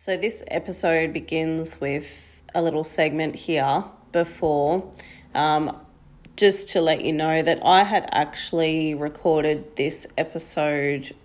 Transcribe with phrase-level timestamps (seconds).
[0.00, 3.82] So, this episode begins with a little segment here
[4.12, 4.88] before,
[5.34, 5.76] um,
[6.36, 11.16] just to let you know that I had actually recorded this episode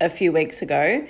[0.00, 1.06] a few weeks ago,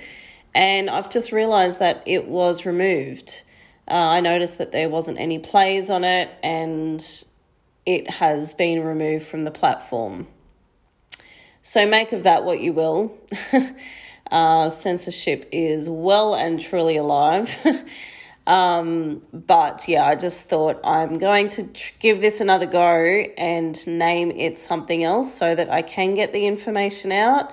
[0.53, 3.43] and I've just realized that it was removed.
[3.87, 7.25] Uh, I noticed that there wasn't any plays on it, and
[7.87, 10.27] it has been removed from the platform.
[11.63, 13.17] So, make of that what you will.
[14.33, 17.55] Uh, censorship is well and truly alive.
[18.47, 23.87] um, but yeah, I just thought I'm going to tr- give this another go and
[23.87, 27.53] name it something else so that I can get the information out.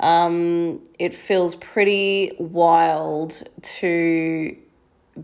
[0.00, 4.54] Um, it feels pretty wild to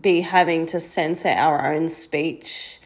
[0.01, 2.79] be having to censor our own speech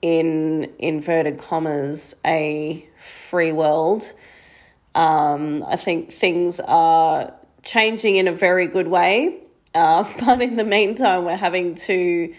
[0.00, 4.10] in inverted commas a free world.
[4.94, 9.38] Um, I think things are changing in a very good way.
[9.74, 12.34] Uh, but in the meantime, we're having to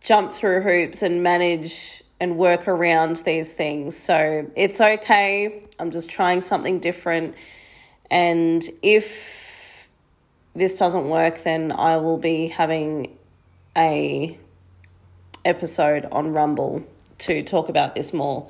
[0.00, 3.96] jump through hoops and manage and work around these things.
[3.96, 5.62] So it's okay.
[5.78, 7.36] I'm just trying something different.
[8.10, 9.88] And if
[10.54, 13.16] this doesn't work, then I will be having
[13.76, 14.38] a
[15.44, 16.84] episode on Rumble
[17.18, 18.48] to talk about this more.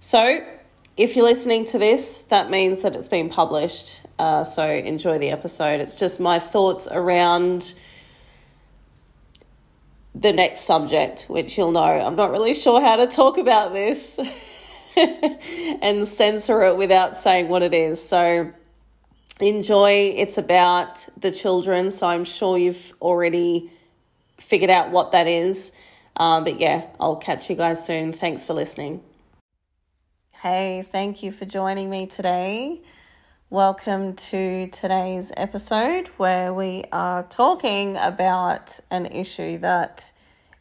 [0.00, 0.44] So
[0.98, 4.02] if you're listening to this, that means that it's been published.
[4.18, 5.80] Uh, so enjoy the episode.
[5.80, 7.74] It's just my thoughts around
[10.12, 11.80] the next subject, which you'll know.
[11.80, 14.18] I'm not really sure how to talk about this
[14.96, 18.02] and censor it without saying what it is.
[18.02, 18.52] So
[19.38, 20.14] enjoy.
[20.16, 21.92] It's about the children.
[21.92, 23.70] So I'm sure you've already
[24.38, 25.70] figured out what that is.
[26.16, 28.12] Um, but yeah, I'll catch you guys soon.
[28.12, 29.04] Thanks for listening.
[30.42, 32.80] Hey, thank you for joining me today.
[33.50, 40.12] Welcome to today's episode where we are talking about an issue that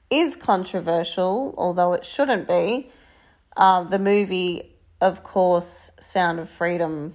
[0.10, 2.90] is controversial, although it shouldn't be.
[3.56, 7.14] Uh, the movie, of course, Sound of Freedom.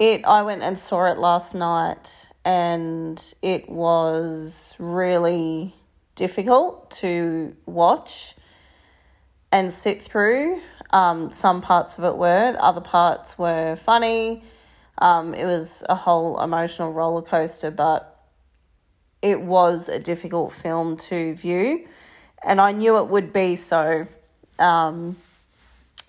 [0.00, 5.76] It I went and saw it last night and it was really
[6.16, 8.34] difficult to watch
[9.52, 10.60] and sit through.
[10.90, 14.42] Um, some parts of it were, other parts were funny.
[14.98, 18.18] Um, it was a whole emotional roller coaster, but
[19.22, 21.86] it was a difficult film to view,
[22.42, 24.06] and I knew it would be so.
[24.58, 25.16] Um,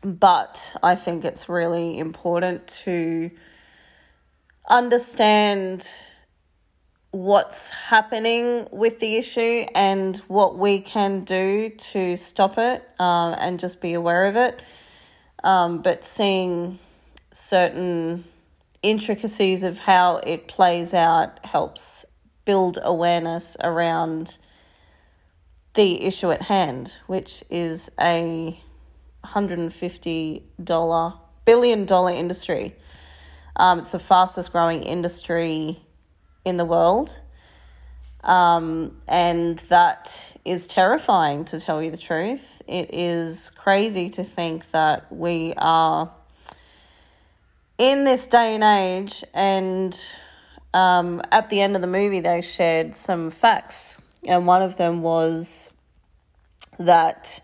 [0.03, 3.31] but I think it's really important to
[4.69, 5.87] understand
[7.11, 13.59] what's happening with the issue and what we can do to stop it um, and
[13.59, 14.61] just be aware of it.
[15.43, 16.77] Um, but seeing
[17.31, 18.25] certain
[18.83, 22.05] intricacies of how it plays out helps
[22.45, 24.37] build awareness around
[25.73, 28.59] the issue at hand, which is a
[29.25, 30.43] $150
[31.45, 32.75] billion industry.
[33.55, 35.81] Um, it's the fastest growing industry
[36.45, 37.19] in the world.
[38.23, 42.61] Um, and that is terrifying to tell you the truth.
[42.67, 46.11] It is crazy to think that we are
[47.77, 49.97] in this day and age, and
[50.73, 55.01] um, at the end of the movie, they shared some facts, and one of them
[55.01, 55.71] was
[56.77, 57.41] that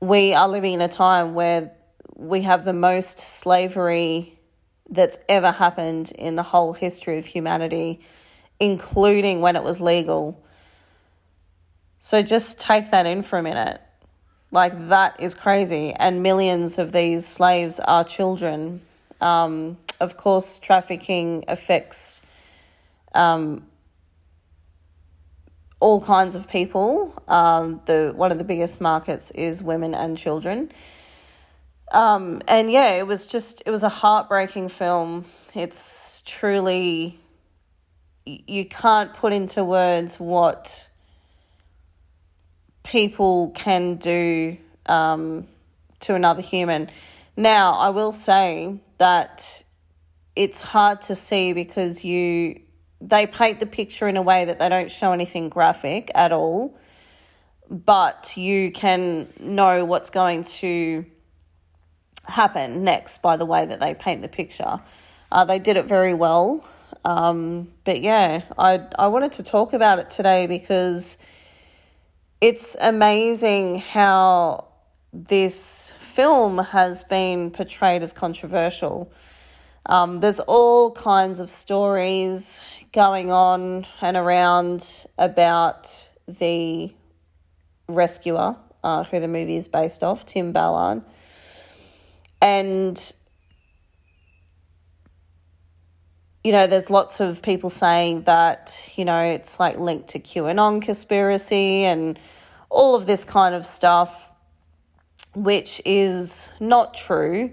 [0.00, 1.72] we are living in a time where
[2.14, 4.38] we have the most slavery
[4.90, 8.00] that's ever happened in the whole history of humanity,
[8.58, 10.42] including when it was legal.
[11.98, 13.80] So just take that in for a minute.
[14.50, 15.92] Like, that is crazy.
[15.92, 18.80] And millions of these slaves are children.
[19.20, 22.22] Um, of course, trafficking affects
[23.14, 23.66] um,
[25.78, 27.14] all kinds of people.
[27.28, 30.72] Um, the one of the biggest markets is women and children.
[31.90, 35.24] Um, and yeah, it was just, it was a heartbreaking film.
[35.54, 37.18] It's truly,
[38.24, 40.86] you can't put into words what
[42.84, 44.56] people can do
[44.86, 45.46] um,
[46.00, 46.90] to another human.
[47.36, 49.64] Now, I will say that
[50.36, 52.60] it's hard to see because you
[53.00, 56.76] they paint the picture in a way that they don't show anything graphic at all,
[57.70, 61.06] but you can know what's going to
[62.30, 64.80] happen next by the way that they paint the picture.
[65.32, 66.66] Uh, they did it very well.
[67.04, 71.18] Um, but yeah, I, I wanted to talk about it today because
[72.40, 74.68] it's amazing how
[75.12, 79.12] this film has been portrayed as controversial.
[79.86, 82.60] Um, there's all kinds of stories
[82.92, 86.92] going on and around about the
[87.88, 91.02] rescuer, uh, who the movie is based off, Tim Ballard.
[92.40, 93.12] And,
[96.42, 100.80] you know, there's lots of people saying that, you know, it's like linked to QAnon
[100.80, 102.18] conspiracy and
[102.70, 104.30] all of this kind of stuff,
[105.34, 107.52] which is not true.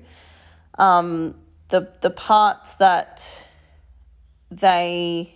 [0.77, 1.35] Um,
[1.69, 3.45] the the parts that
[4.49, 5.35] they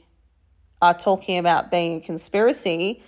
[0.82, 3.04] are talking about being a conspiracy,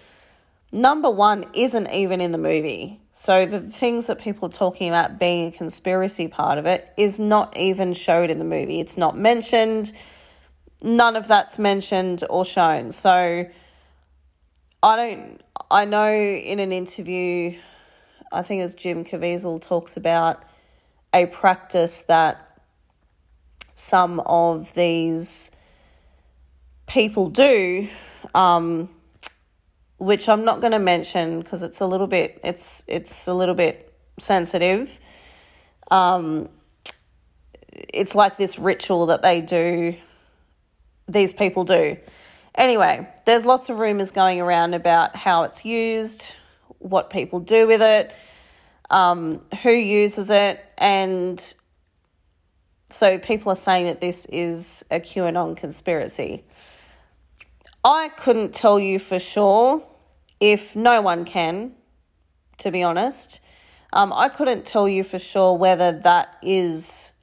[0.72, 3.00] number one isn't even in the movie.
[3.13, 7.19] So the things that people are talking about being a conspiracy part of it is
[7.19, 8.80] not even showed in the movie.
[8.80, 9.94] It's not mentioned.
[10.81, 12.92] None of that's mentioned or shown.
[12.92, 13.45] So
[14.81, 17.57] I don't I know in an interview
[18.31, 20.44] I think as Jim Caviezel talks about
[21.13, 22.59] a practice that
[23.75, 25.51] some of these
[26.88, 27.88] people do
[28.33, 28.89] um,
[30.04, 33.56] which I'm not going to mention because it's a little bit it's it's a little
[33.56, 35.00] bit sensitive.
[35.90, 36.50] Um,
[37.72, 39.96] it's like this ritual that they do.
[41.08, 41.98] These people do.
[42.56, 46.36] Anyway, there's lots of rumors going around about how it's used,
[46.80, 48.14] what people do with it,
[48.90, 51.54] um, who uses it, and
[52.90, 56.44] so people are saying that this is a QAnon conspiracy.
[57.84, 59.84] I couldn't tell you for sure
[60.44, 61.72] if no one can,
[62.57, 63.40] to be honest.
[63.94, 67.13] Um, I couldn't tell you for sure whether that is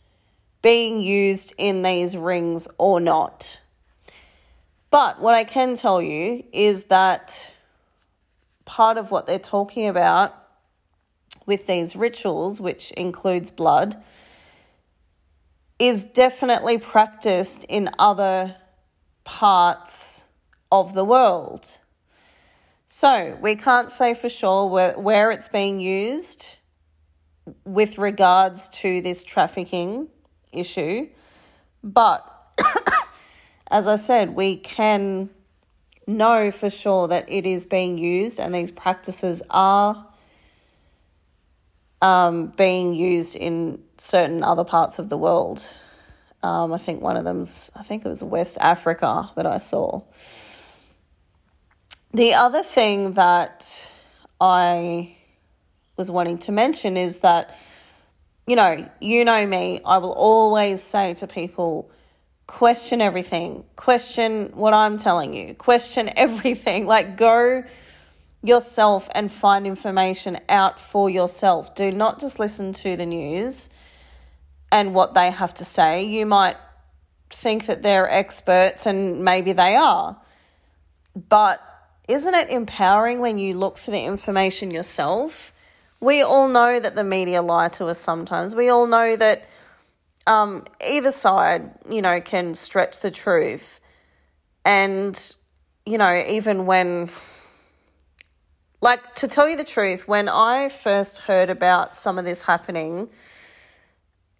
[0.63, 3.61] being used in these rings or not.
[4.91, 7.53] But what I can tell you is that
[8.65, 10.35] part of what they're talking about
[11.45, 14.03] with these rituals, which includes blood,
[15.79, 18.57] is definitely practiced in other
[19.25, 20.25] parts
[20.73, 21.80] of the world.
[22.93, 26.57] So we can't say for sure where, where it's being used
[27.65, 30.09] with regards to this trafficking
[30.51, 31.09] issue,
[31.85, 32.27] but
[33.71, 35.31] as I said, we can
[36.09, 40.09] know for sure that it is being used and these practices are
[42.03, 45.65] um, being used in certain other parts of the world.
[46.43, 50.03] Um, I think one of them's, I think it was West Africa that I saw.
[52.13, 53.89] The other thing that
[54.41, 55.17] I
[55.97, 57.57] was wanting to mention is that,
[58.49, 61.89] you know, you know me, I will always say to people,
[62.49, 66.85] question everything, question what I'm telling you, question everything.
[66.87, 67.63] Like, go
[68.43, 71.77] yourself and find information out for yourself.
[71.77, 73.71] Do not just listen to the news
[74.73, 76.07] and what they have to say.
[76.07, 76.57] You might
[77.29, 80.21] think that they're experts, and maybe they are.
[81.15, 81.63] But
[82.11, 85.53] isn't it empowering when you look for the information yourself?
[86.01, 88.55] We all know that the media lie to us sometimes.
[88.55, 89.45] We all know that
[90.27, 93.81] um, either side, you know, can stretch the truth.
[94.65, 95.37] And,
[95.87, 97.11] you know, even when,
[98.81, 103.09] like, to tell you the truth, when I first heard about some of this happening,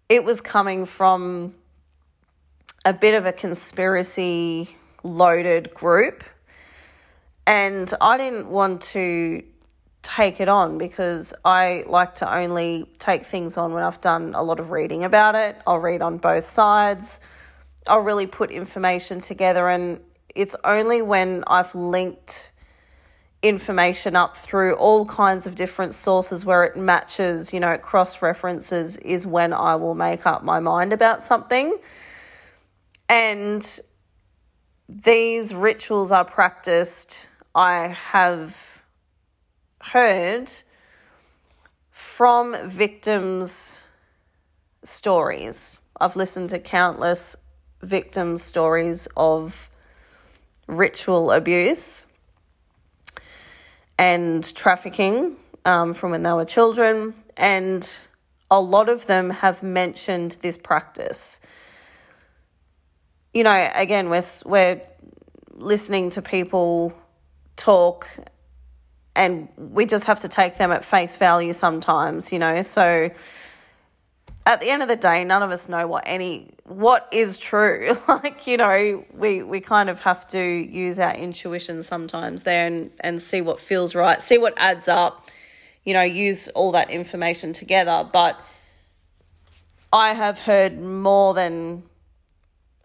[0.09, 1.55] it was coming from
[2.85, 6.25] a bit of a conspiracy loaded group
[7.51, 9.43] and I didn't want to
[10.03, 14.43] take it on because I like to only take things on when I've done a
[14.45, 15.57] lot of reading about it.
[15.67, 17.19] I'll read on both sides.
[17.89, 19.99] I'll really put information together and
[20.33, 22.53] it's only when I've linked
[23.43, 28.97] information up through all kinds of different sources where it matches, you know, cross references
[28.99, 31.77] is when I will make up my mind about something.
[33.09, 33.81] And
[34.89, 38.83] these rituals are practiced I have
[39.81, 40.51] heard
[41.91, 43.83] from victims'
[44.85, 45.79] stories.
[46.01, 47.35] I've listened to countless
[47.83, 49.69] victims' stories of
[50.69, 52.07] ritual abuse
[53.99, 57.99] and trafficking um, from when they were children, and
[58.51, 61.41] a lot of them have mentioned this practice.
[63.35, 64.81] You know, again, we're, we're
[65.51, 66.97] listening to people
[67.61, 68.09] talk
[69.15, 72.63] and we just have to take them at face value sometimes, you know.
[72.63, 73.11] So
[74.47, 77.99] at the end of the day, none of us know what any what is true.
[78.09, 82.91] like, you know, we we kind of have to use our intuition sometimes there and,
[83.01, 85.27] and see what feels right, see what adds up,
[85.85, 88.09] you know, use all that information together.
[88.11, 88.41] But
[89.93, 91.83] I have heard more than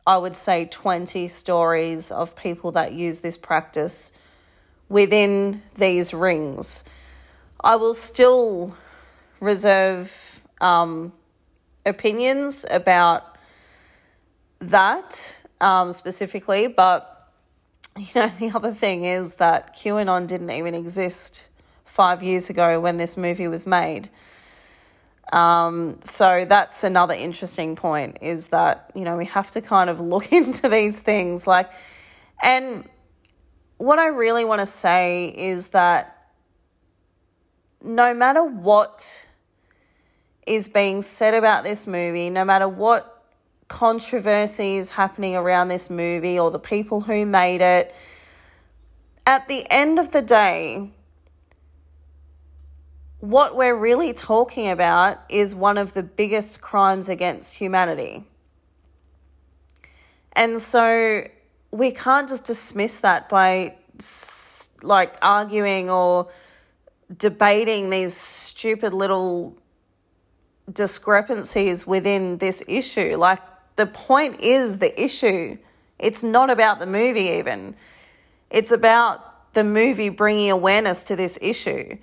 [0.08, 4.12] I would say, 20 stories of people that use this practice
[4.90, 6.84] within these rings.
[7.60, 8.76] I will still
[9.40, 11.12] reserve um,
[11.86, 13.38] opinions about
[14.60, 17.32] that um, specifically, but
[17.98, 21.48] you know, the other thing is that QAnon didn't even exist
[21.86, 24.10] five years ago when this movie was made.
[25.34, 30.00] Um, so that's another interesting point is that, you know, we have to kind of
[30.00, 31.48] look into these things.
[31.48, 31.70] Like,
[32.44, 32.88] and
[33.78, 36.30] what I really want to say is that
[37.84, 39.26] no matter what
[40.48, 43.24] is being said about this movie, no matter what
[43.68, 47.94] controversy is happening around this movie or the people who made it,
[49.28, 50.90] at the end of the day,
[53.20, 58.24] what we're really talking about is one of the biggest crimes against humanity.
[60.34, 61.28] And so
[61.76, 63.76] we can't just dismiss that by
[64.82, 66.30] like arguing or
[67.18, 69.58] debating these stupid little
[70.72, 73.18] discrepancies within this issue.
[73.18, 73.40] Like
[73.76, 75.58] the point is the issue.
[76.00, 77.76] It's not about the movie even.
[78.50, 81.98] It's about the movie bringing awareness to this issue.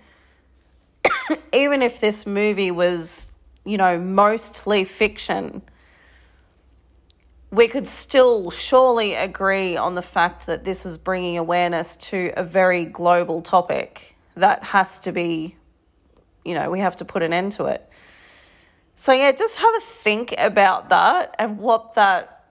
[1.53, 3.31] even if this movie was,
[3.65, 5.63] you know, mostly fiction,
[7.53, 12.43] we could still surely agree on the fact that this is bringing awareness to a
[12.43, 15.55] very global topic that has to be,
[16.47, 17.87] you know, we have to put an end to it.
[18.97, 22.47] So, yeah, just have a think about that and what that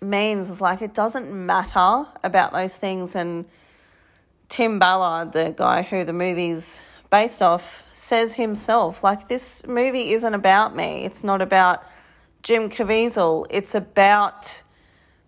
[0.00, 3.14] means is like it doesn't matter about those things.
[3.14, 3.44] And
[4.48, 10.34] Tim Ballard, the guy who the movie's based off, says himself, like, this movie isn't
[10.34, 11.04] about me.
[11.04, 11.84] It's not about
[12.48, 13.44] Jim Caviezel.
[13.50, 14.62] It's about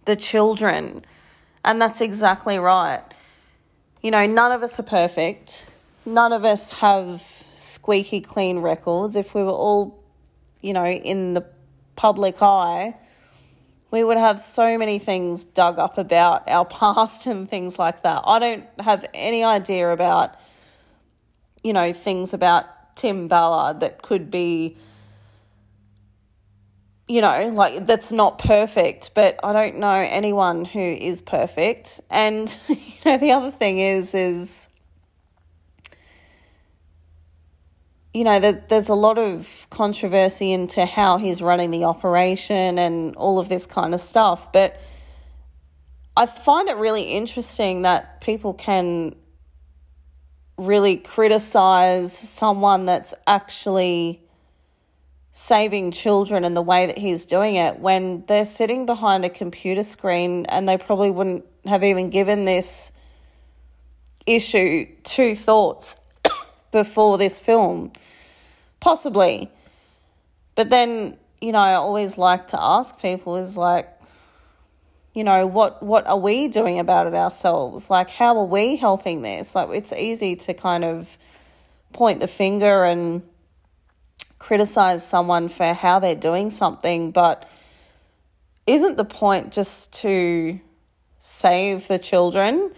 [0.07, 1.05] the children.
[1.63, 3.03] And that's exactly right.
[4.01, 5.67] You know, none of us are perfect.
[6.07, 7.21] None of us have
[7.57, 9.17] squeaky clean records.
[9.17, 10.03] If we were all,
[10.63, 11.45] you know, in the
[11.95, 12.97] public eye,
[13.91, 18.23] we would have so many things dug up about our past and things like that.
[18.25, 20.37] I don't have any idea about
[21.63, 24.79] you know, things about Tim Ballard that could be,
[27.11, 32.01] you know, like that's not perfect, but I don't know anyone who is perfect.
[32.09, 34.69] And, you know, the other thing is, is,
[38.15, 43.41] you know, there's a lot of controversy into how he's running the operation and all
[43.41, 44.53] of this kind of stuff.
[44.53, 44.81] But
[46.17, 49.17] I find it really interesting that people can
[50.57, 54.23] really criticize someone that's actually
[55.33, 59.83] saving children in the way that he's doing it when they're sitting behind a computer
[59.83, 62.93] screen and they probably wouldn't have even given this
[64.27, 66.01] issue two thoughts
[66.73, 67.93] before this film.
[68.81, 69.51] Possibly.
[70.57, 73.89] But then, you know, I always like to ask people is like,
[75.15, 79.23] you know what what are we doing about it ourselves like how are we helping
[79.23, 81.19] this like it's easy to kind of
[81.93, 83.23] point the finger and
[84.41, 87.49] criticize someone for how they're doing something but
[88.67, 90.59] isn't the point just to
[91.19, 92.73] save the children?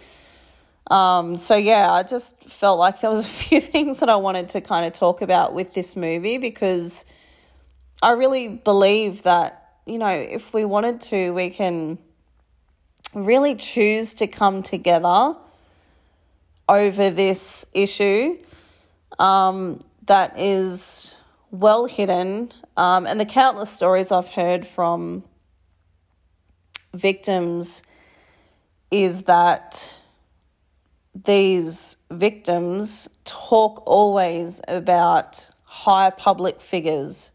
[0.91, 4.49] Um, so yeah i just felt like there was a few things that i wanted
[4.49, 7.05] to kind of talk about with this movie because
[8.01, 11.97] i really believe that you know if we wanted to we can
[13.13, 15.35] really choose to come together
[16.67, 18.37] over this issue
[19.19, 21.15] um, that is
[21.53, 22.51] well hidden.
[22.75, 25.23] Um, and the countless stories I've heard from
[26.93, 27.83] victims
[28.91, 29.97] is that
[31.15, 37.31] these victims talk always about high public figures.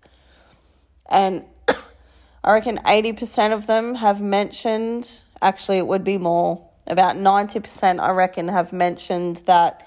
[1.09, 1.45] And
[2.45, 6.65] I reckon 80% of them have mentioned Actually, it would be more.
[6.87, 9.87] About 90%, I reckon, have mentioned that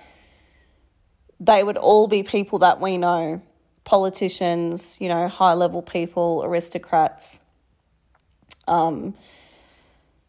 [1.39, 3.41] they would all be people that we know
[3.83, 7.39] politicians, you know, high level people, aristocrats,
[8.67, 9.15] um,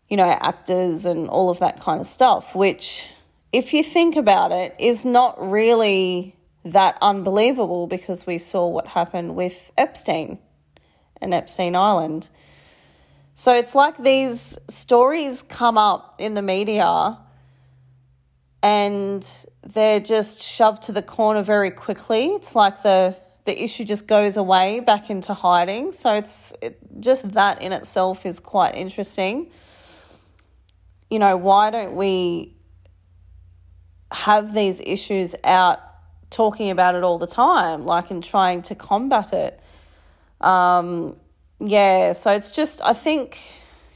[0.08, 3.08] you know, actors, and all of that kind of stuff, which,
[3.52, 9.34] if you think about it, is not really that unbelievable because we saw what happened
[9.34, 10.38] with Epstein
[11.20, 12.28] and Epstein Island.
[13.34, 17.18] So it's like these stories come up in the media
[18.62, 19.26] and
[19.62, 22.26] they're just shoved to the corner very quickly.
[22.28, 25.92] It's like the the issue just goes away back into hiding.
[25.92, 29.50] So it's it, just that in itself is quite interesting.
[31.10, 32.54] You know, why don't we
[34.12, 35.80] have these issues out
[36.30, 39.60] talking about it all the time, like and trying to combat it?
[40.40, 41.16] Um,
[41.60, 43.40] yeah, so it's just, I think,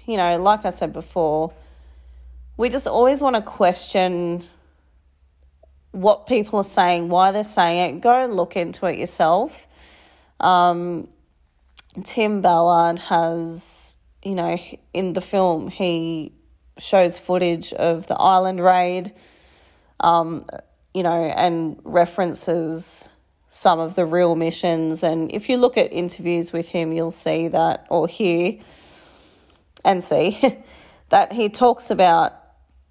[0.06, 1.52] you know, like I said before,
[2.56, 4.44] we just always want to question
[5.96, 8.00] what people are saying, why they're saying it.
[8.02, 9.66] Go and look into it yourself.
[10.40, 11.08] Um,
[12.04, 14.58] Tim Ballard has, you know,
[14.92, 16.32] in the film, he
[16.78, 19.14] shows footage of the island raid,
[20.00, 20.44] um,
[20.92, 23.08] you know, and references
[23.48, 25.02] some of the real missions.
[25.02, 28.58] And if you look at interviews with him, you'll see that, or hear
[29.82, 30.38] and see,
[31.08, 32.34] that he talks about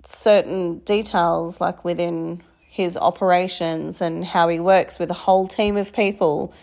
[0.04, 2.42] certain details, like within
[2.76, 6.54] his operations and how he works with a whole team of people.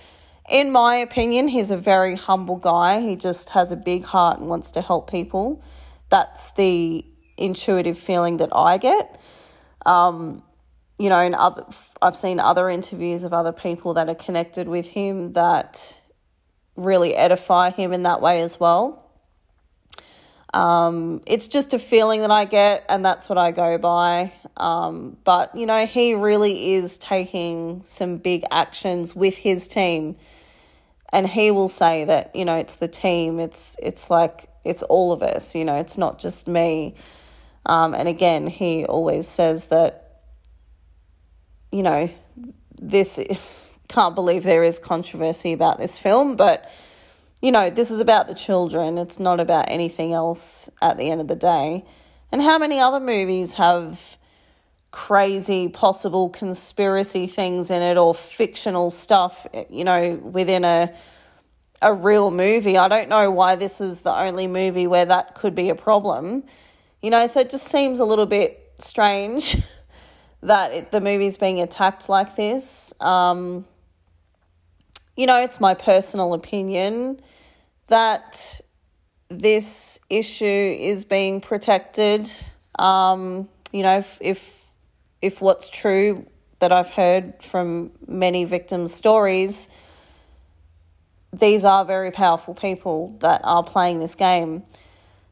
[0.51, 3.01] In my opinion, he's a very humble guy.
[3.01, 5.63] He just has a big heart and wants to help people.
[6.11, 7.03] That's the
[7.39, 9.19] intuitive feeling that I get.
[9.87, 10.43] Um,
[10.99, 11.65] you know, in other,
[12.03, 15.99] I've seen other interviews of other people that are connected with him that
[16.77, 19.02] really edify him in that way as well.
[20.53, 24.33] Um, it's just a feeling that I get, and that's what I go by.
[24.57, 30.17] Um, but, you know, he really is taking some big actions with his team.
[31.11, 35.13] And he will say that, you know, it's the team, it's it's like it's all
[35.13, 36.95] of us, you know, it's not just me.
[37.67, 40.23] Um, and again, he always says that,
[41.71, 42.09] you know,
[42.81, 43.21] this
[43.89, 46.71] can't believe there is controversy about this film, but
[47.43, 48.97] you know, this is about the children.
[48.97, 51.85] It's not about anything else at the end of the day.
[52.31, 54.17] And how many other movies have
[54.93, 60.95] crazy possible conspiracy things in it or fictional stuff, you know, within a
[61.83, 62.79] a real movie.
[62.79, 66.45] I don't know why this is the only movie where that could be a problem.
[67.03, 69.57] You know, so it just seems a little bit strange
[70.43, 72.95] that it, the movie's being attacked like this.
[73.01, 73.67] Um,
[75.17, 77.21] you know, it's my personal opinion
[77.89, 78.61] that
[79.29, 82.31] this issue is being protected.
[82.79, 84.63] Um, you know, if, if
[85.21, 86.27] if what's true
[86.59, 89.69] that I've heard from many victims' stories,
[91.33, 94.65] these are very powerful people that are playing this game.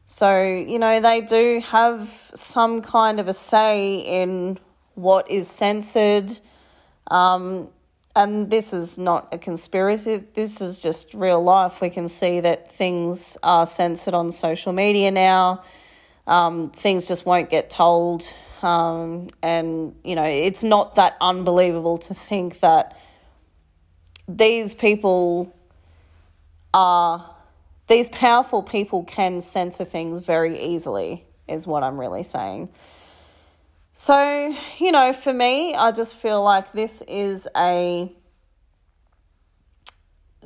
[0.05, 4.59] So, you know, they do have some kind of a say in
[4.95, 6.31] what is censored.
[7.09, 7.69] Um,
[8.15, 11.81] and this is not a conspiracy, this is just real life.
[11.81, 15.63] We can see that things are censored on social media now.
[16.27, 18.31] Um, things just won't get told.
[18.61, 22.97] Um, and, you know, it's not that unbelievable to think that
[24.27, 25.55] these people
[26.73, 27.27] are,
[27.87, 32.69] these powerful people can censor things very easily, is what I'm really saying.
[33.93, 38.09] So, you know, for me, I just feel like this is a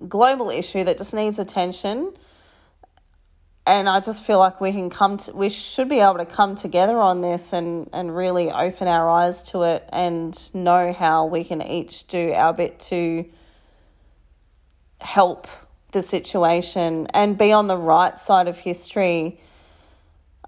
[0.07, 2.13] global issue that just needs attention.
[3.67, 6.55] And I just feel like we can come to, we should be able to come
[6.55, 11.43] together on this and, and really open our eyes to it and know how we
[11.43, 13.25] can each do our bit to
[14.99, 15.47] help
[15.91, 19.39] the situation and be on the right side of history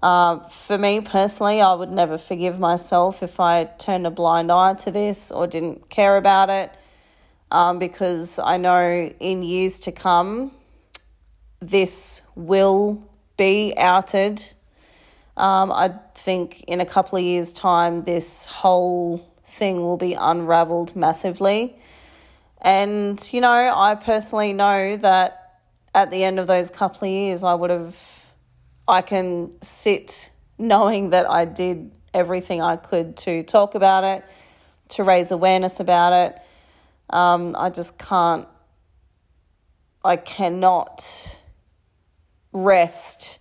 [0.02, 4.74] uh, for me personally, I would never forgive myself if I turned a blind eye
[4.74, 6.70] to this or didn't care about it
[7.50, 10.52] um, because I know in years to come,
[11.60, 14.44] this will be outed.
[15.36, 20.94] Um, I think in a couple of years' time, this whole thing will be unraveled
[20.94, 21.76] massively.
[22.60, 25.60] And, you know, I personally know that
[25.94, 28.17] at the end of those couple of years, I would have
[28.88, 34.24] I can sit knowing that I did everything I could to talk about it,
[34.90, 36.42] to raise awareness about it.
[37.10, 38.48] Um, I just can't,
[40.02, 41.38] I cannot
[42.52, 43.38] rest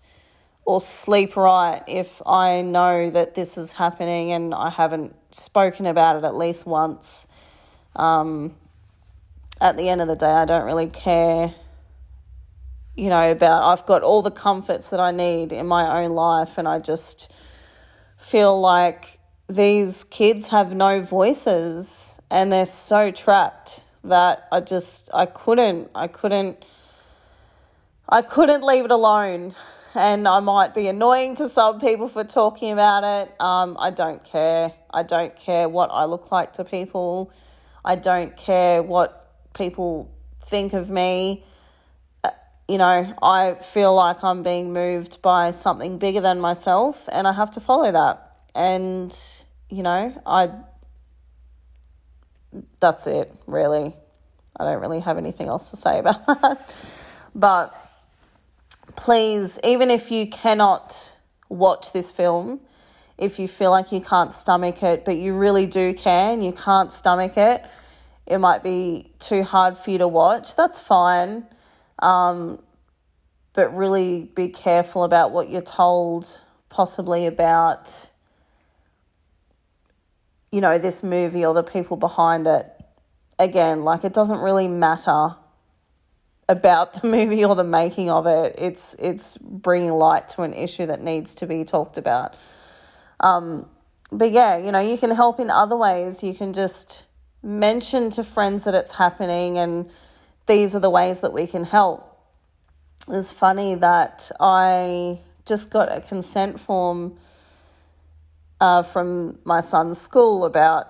[0.66, 6.18] or sleep right if I know that this is happening and I haven't spoken about
[6.18, 7.26] it at least once.
[7.96, 8.56] Um,
[9.62, 11.54] at the end of the day, I don't really care
[12.98, 16.58] you know, about I've got all the comforts that I need in my own life,
[16.58, 17.32] and I just
[18.18, 25.26] feel like these kids have no voices and they're so trapped that I just I
[25.26, 26.64] couldn't I couldn't
[28.10, 29.56] I couldn't leave it alone.
[29.96, 33.34] And I might be annoying to some people for talking about it.
[33.42, 34.72] Um, I don't care.
[34.94, 37.32] I don't care what I look like to people.
[37.84, 40.12] I don't care what people
[40.46, 41.44] think of me,
[42.68, 47.34] you know, I feel like I'm being moved by something bigger than myself and I
[47.34, 48.36] have to follow that.
[48.54, 49.18] And,
[49.70, 50.50] you know, I,
[52.80, 53.94] that's it, really.
[54.60, 56.76] I don't really have anything else to say about that.
[57.34, 57.74] But
[58.96, 62.60] please, even if you cannot watch this film,
[63.18, 66.52] if you feel like you can't stomach it, but you really do care and you
[66.52, 67.64] can't stomach it,
[68.26, 70.56] it might be too hard for you to watch.
[70.56, 71.46] That's fine.
[72.00, 72.60] Um,
[73.54, 78.12] but really be careful about what you're told, possibly about,
[80.52, 82.72] you know, this movie or the people behind it.
[83.40, 85.36] Again, like it doesn't really matter
[86.50, 88.56] about the movie or the making of it.
[88.58, 92.36] It's it's bringing light to an issue that needs to be talked about.
[93.20, 93.68] Um,
[94.12, 96.24] but yeah, you know, you can help in other ways.
[96.24, 97.06] You can just
[97.44, 99.90] mention to friends that it's happening, and
[100.48, 102.04] these are the ways that we can help.
[103.10, 107.18] It's funny that I just got a consent form
[108.60, 110.88] uh, from my son's school about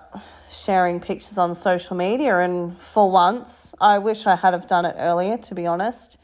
[0.50, 4.96] sharing pictures on social media, and for once, I wish I had have done it
[4.98, 6.18] earlier, to be honest.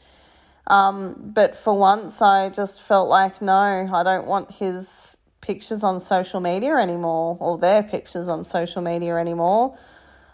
[0.67, 3.53] Um, but for once, I just felt like no,
[3.93, 9.15] I don't want his pictures on social media anymore or their pictures on social media
[9.17, 9.77] anymore.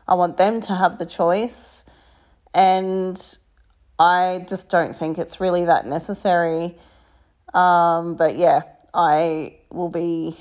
[0.08, 1.86] I want them to have the choice.
[2.54, 3.38] And
[3.98, 6.76] I just don't think it's really that necessary.
[7.54, 10.38] Um, but yeah, I will be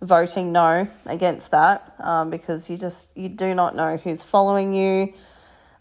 [0.00, 5.12] voting no against that um, because you just you do not know who's following you.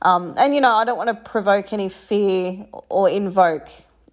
[0.01, 3.67] Um, and you know, I don't want to provoke any fear or invoke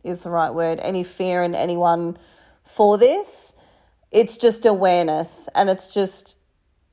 [0.04, 2.18] is the right word, any fear in anyone
[2.64, 3.56] for this
[4.16, 6.36] it's just awareness and it's just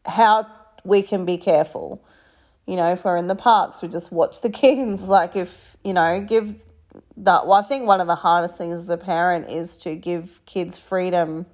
[0.05, 0.45] how
[0.83, 2.03] we can be careful.
[2.65, 5.09] You know, if we're in the parks, we just watch the kids.
[5.09, 6.63] Like, if, you know, give
[7.17, 7.47] that.
[7.47, 10.77] Well, I think one of the hardest things as a parent is to give kids
[10.77, 11.45] freedom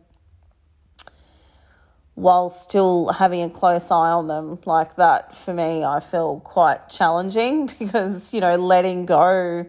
[2.16, 4.60] while still having a close eye on them.
[4.66, 9.66] Like, that for me, I feel quite challenging because, you know, letting go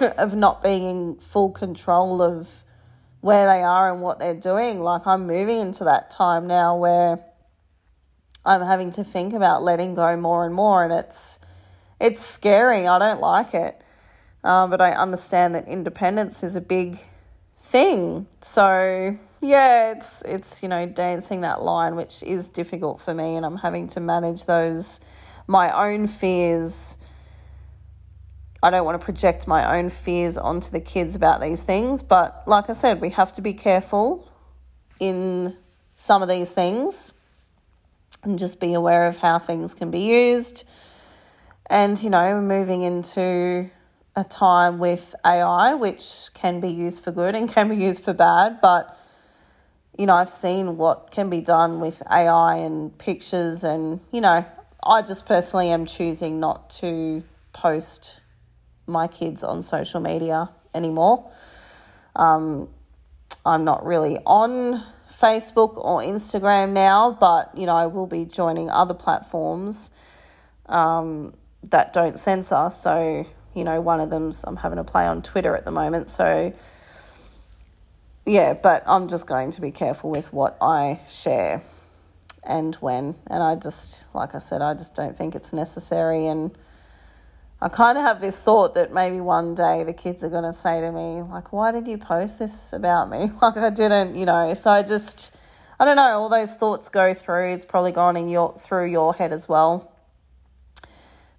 [0.18, 2.64] of not being in full control of
[3.20, 4.80] where they are and what they're doing.
[4.80, 7.20] Like I'm moving into that time now where
[8.44, 11.38] I'm having to think about letting go more and more, and it's
[12.00, 12.86] it's scary.
[12.86, 13.82] I don't like it,
[14.44, 16.98] um, but I understand that independence is a big
[17.58, 18.26] thing.
[18.40, 23.44] So yeah, it's it's you know dancing that line, which is difficult for me, and
[23.44, 25.00] I'm having to manage those
[25.46, 26.96] my own fears
[28.62, 32.02] I don't want to project my own fears onto the kids about these things.
[32.02, 34.30] But like I said, we have to be careful
[34.98, 35.56] in
[35.94, 37.12] some of these things
[38.22, 40.64] and just be aware of how things can be used.
[41.68, 43.70] And, you know, we're moving into
[44.16, 48.12] a time with AI, which can be used for good and can be used for
[48.12, 48.60] bad.
[48.60, 48.96] But,
[49.96, 54.44] you know, I've seen what can be done with AI and pictures, and, you know,
[54.82, 58.20] I just personally am choosing not to post
[58.86, 61.30] my kids on social media anymore.
[62.16, 62.68] Um,
[63.46, 68.70] I'm not really on Facebook or Instagram now, but you know, I will be joining
[68.70, 69.90] other platforms
[70.66, 72.70] um, that don't censor.
[72.72, 76.10] So, you know, one of them's I'm having a play on Twitter at the moment.
[76.10, 76.52] So,
[78.26, 81.62] yeah, but I'm just going to be careful with what I share
[82.44, 83.14] and when.
[83.26, 86.26] And I just, like I said, I just don't think it's necessary.
[86.26, 86.56] And
[87.62, 90.52] I kind of have this thought that maybe one day the kids are going to
[90.52, 93.30] say to me, like, why did you post this about me?
[93.42, 94.54] Like, I didn't, you know.
[94.54, 95.36] So I just,
[95.78, 97.52] I don't know, all those thoughts go through.
[97.52, 99.92] It's probably gone in your, through your head as well.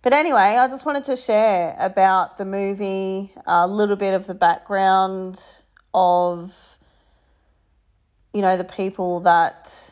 [0.04, 4.36] But anyway, I just wanted to share about the movie, a little bit of the
[4.36, 5.40] background
[5.92, 6.56] of,
[8.32, 9.92] you know, the people that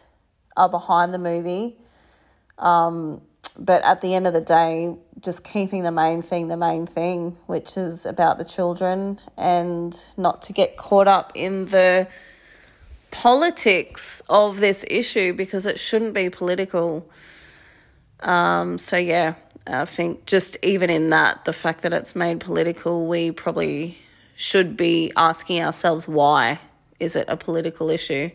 [0.55, 1.77] are behind the movie.
[2.59, 3.21] Um,
[3.59, 7.37] but at the end of the day, just keeping the main thing the main thing,
[7.45, 12.07] which is about the children and not to get caught up in the
[13.11, 17.09] politics of this issue because it shouldn't be political.
[18.21, 19.35] Um, so, yeah,
[19.67, 23.97] I think just even in that, the fact that it's made political, we probably
[24.35, 26.59] should be asking ourselves why
[26.99, 28.31] is it a political issue?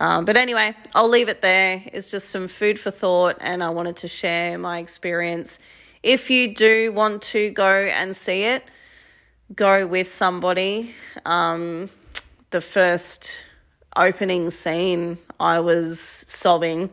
[0.00, 1.82] Um, but anyway, I'll leave it there.
[1.92, 5.58] It's just some food for thought, and I wanted to share my experience.
[6.02, 8.64] If you do want to go and see it,
[9.54, 10.94] go with somebody.
[11.26, 11.90] Um,
[12.48, 13.32] the first
[13.94, 16.90] opening scene, I was sobbing.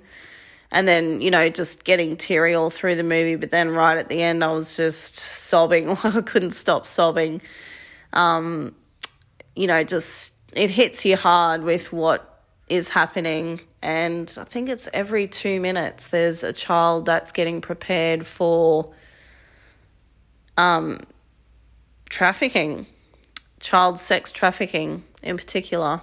[0.69, 4.09] and then you know just getting teary all through the movie but then right at
[4.09, 7.41] the end i was just sobbing i couldn't stop sobbing
[8.11, 8.75] um,
[9.55, 12.36] you know just it hits you hard with what
[12.67, 18.25] is happening and i think it's every two minutes there's a child that's getting prepared
[18.25, 18.93] for
[20.57, 20.99] um,
[22.09, 22.87] trafficking
[23.59, 26.01] child sex trafficking in particular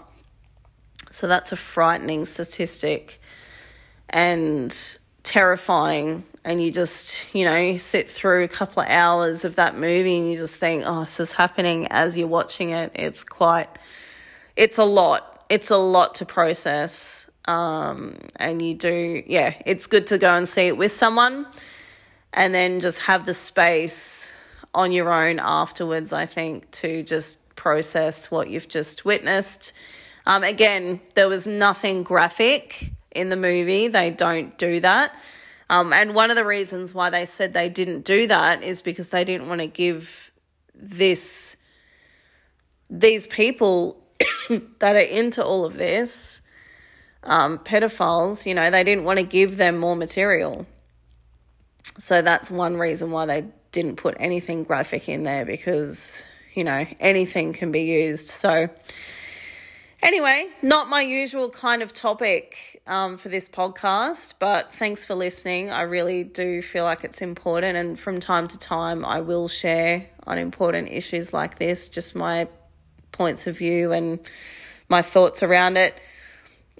[1.13, 3.21] so that's a frightening statistic
[4.09, 4.77] and
[5.25, 6.25] terrifying.
[6.45, 10.31] And you just, you know, sit through a couple of hours of that movie and
[10.31, 12.93] you just think, oh, this is happening as you're watching it.
[12.95, 13.69] It's quite,
[14.55, 15.34] it's a lot.
[15.55, 17.29] It's a lot to process.
[17.45, 21.47] Um, and you do, yeah, it's good to go and see it with someone
[22.33, 24.29] and then just have the space
[24.75, 29.73] on your own afterwards, I think, to just process what you've just witnessed.
[30.27, 33.87] Um, again, there was nothing graphic in the movie.
[33.87, 35.13] They don't do that.
[35.71, 39.11] Um, and one of the reasons why they said they didn't do that is because
[39.11, 40.33] they didn't want to give
[40.75, 41.57] this
[42.91, 44.04] these people
[44.79, 46.41] that are into all of this
[47.23, 50.67] um, pedophiles, you know, they didn't want to give them more material.
[51.99, 56.23] So that's one reason why they didn't put anything graphic in there because,
[56.55, 58.29] you know, anything can be used.
[58.29, 58.69] So,
[60.05, 65.71] Anyway, not my usual kind of topic um, for this podcast, but thanks for listening.
[65.71, 70.05] I really do feel like it's important, and from time to time, I will share
[70.27, 72.49] on important issues like this, just my
[73.15, 74.19] points of view and
[74.89, 75.95] my thoughts around it.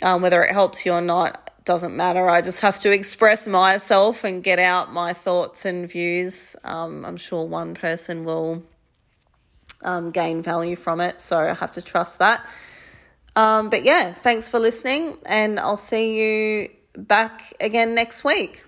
[0.03, 2.29] Um, whether it helps you or not doesn't matter.
[2.29, 6.55] I just have to express myself and get out my thoughts and views.
[6.63, 8.63] Um, I'm sure one person will
[9.83, 12.45] um, gain value from it, so I have to trust that.
[13.37, 18.65] Um, but yeah, thanks for listening, and I'll see you back again next week.